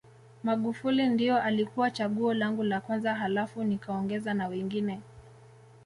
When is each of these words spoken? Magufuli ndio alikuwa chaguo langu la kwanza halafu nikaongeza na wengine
Magufuli 0.43 1.09
ndio 1.09 1.37
alikuwa 1.41 1.91
chaguo 1.91 2.33
langu 2.33 2.63
la 2.63 2.81
kwanza 2.81 3.15
halafu 3.15 3.63
nikaongeza 3.63 4.33
na 4.33 4.47
wengine 4.47 5.01